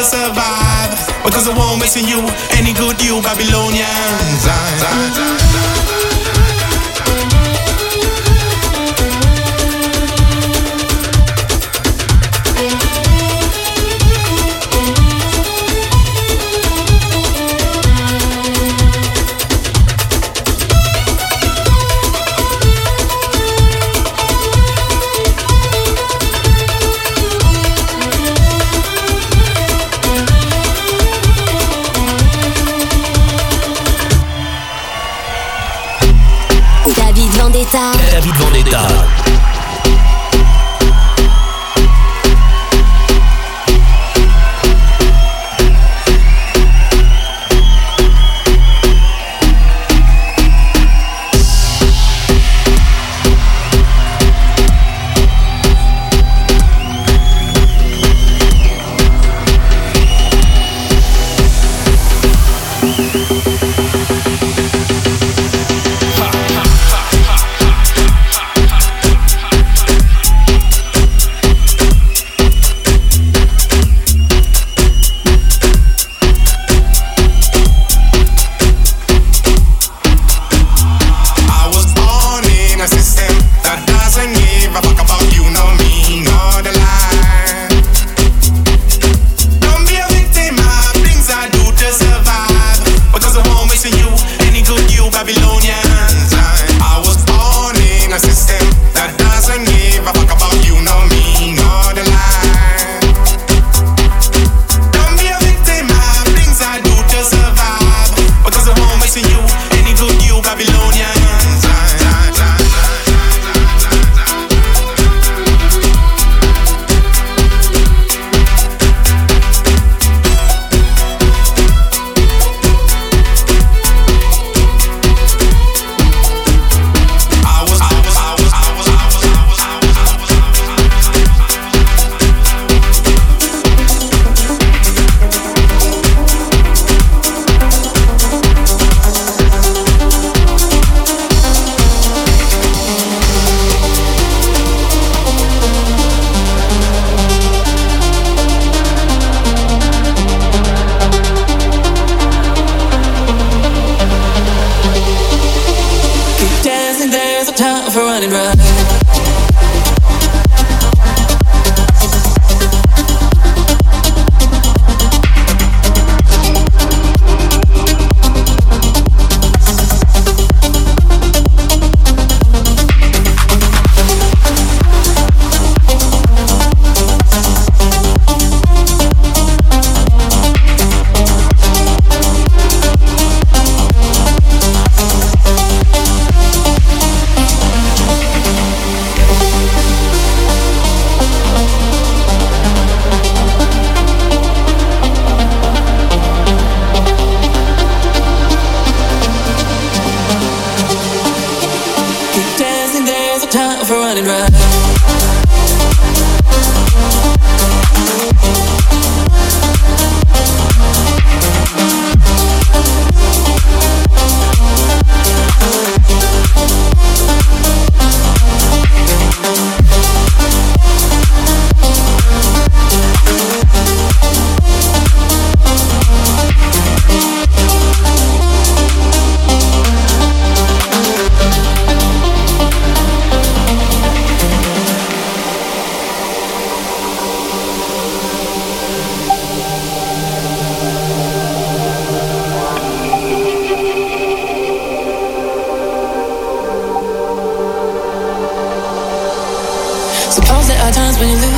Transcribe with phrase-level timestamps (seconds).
[0.00, 0.96] to survive.
[1.24, 2.20] Because I won't miss you,
[2.56, 4.48] any good you, Babylonians.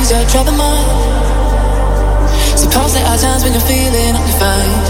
[0.03, 0.83] things that trouble mine.
[2.57, 4.87] Suppose there are times when you're feeling undefined.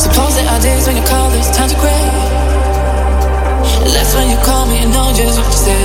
[0.00, 2.06] Suppose there are days when your color's time to gray.
[3.94, 5.84] That's when you call me and know just what to say.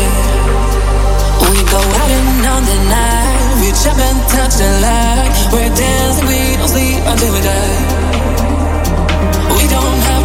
[1.54, 3.62] We go out in on the night.
[3.62, 5.30] we jump and touch the light.
[5.54, 7.78] We're dancing, we don't sleep until we die.
[9.54, 10.17] We don't have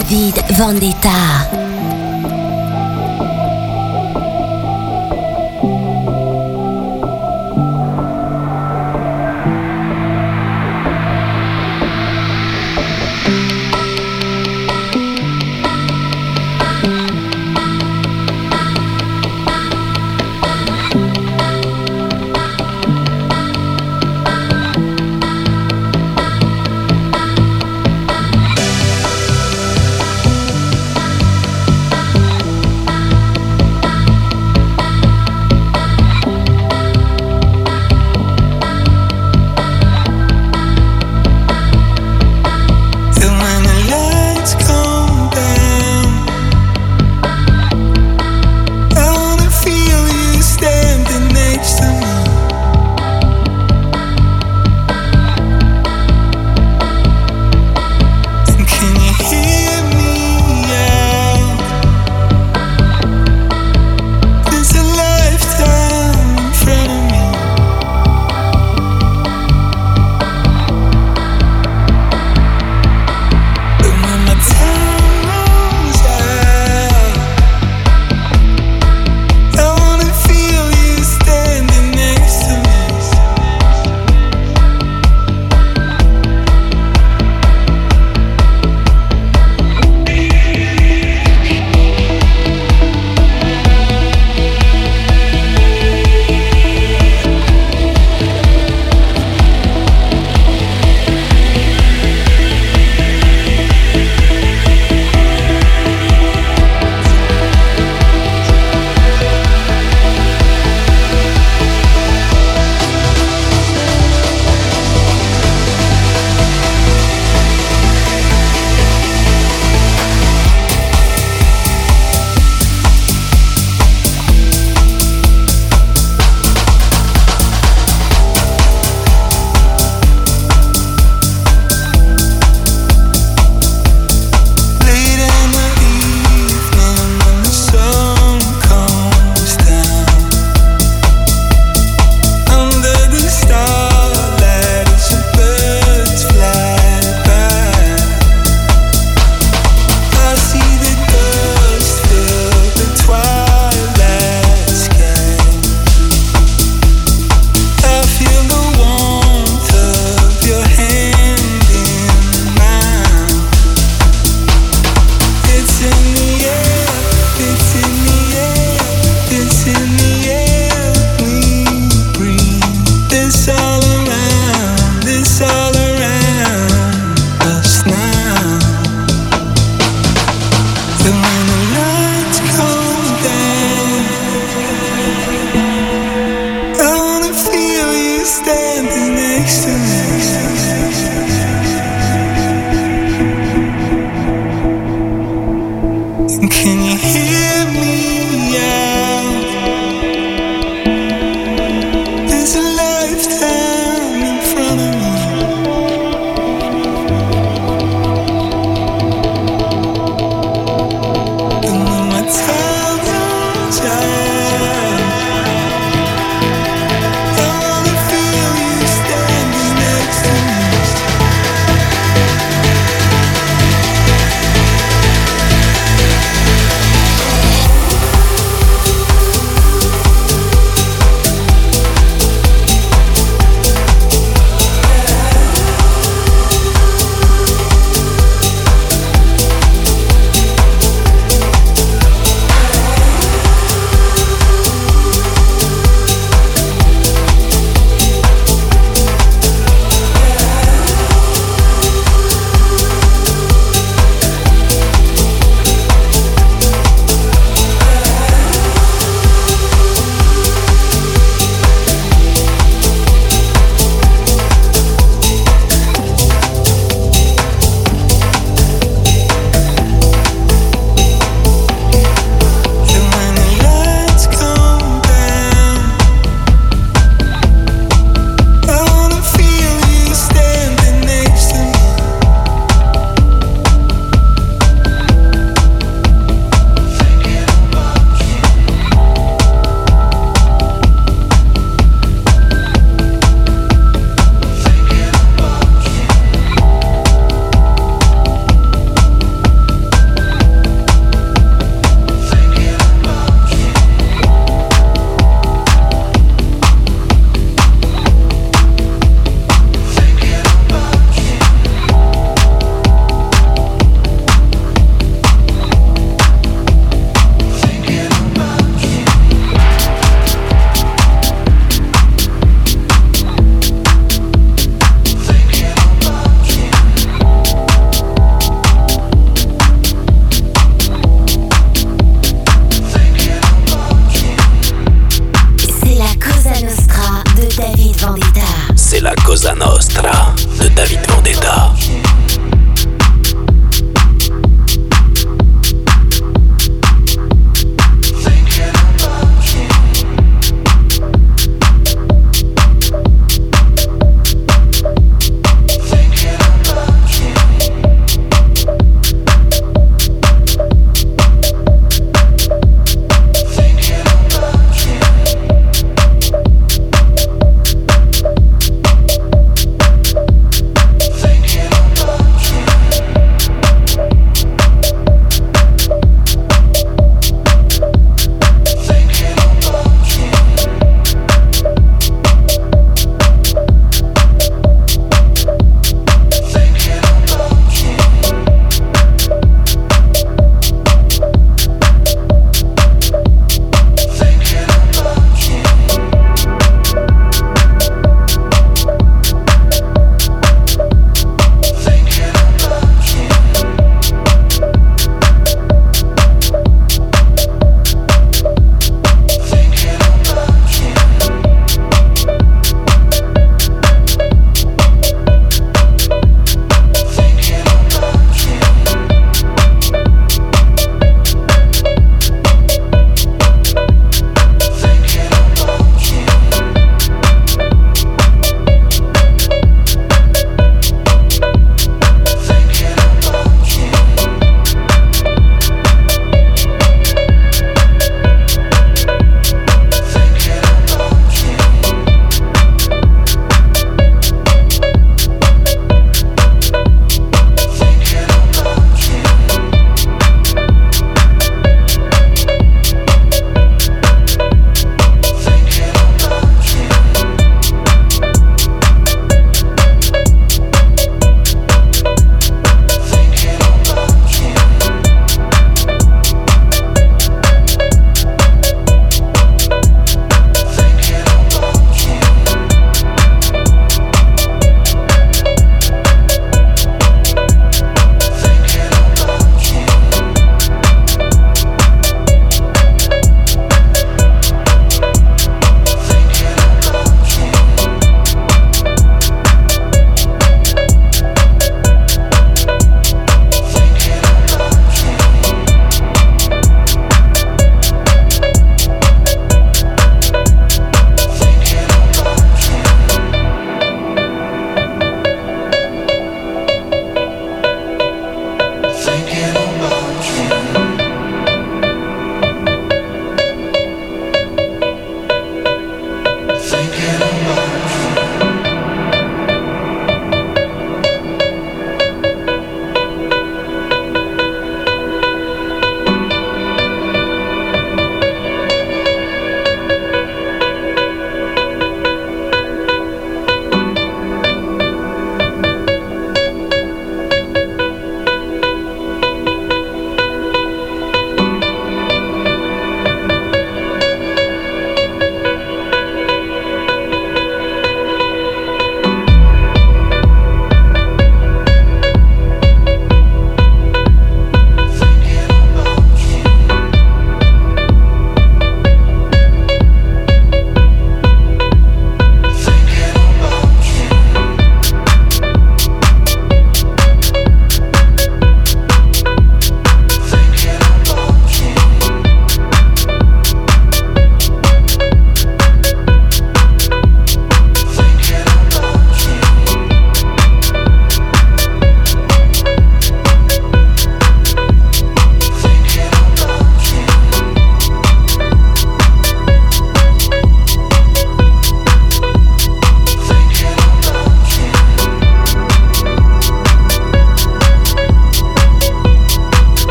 [0.00, 1.59] David Vendetta.